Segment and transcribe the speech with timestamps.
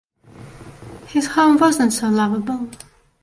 [1.09, 2.67] His home was not so lovable.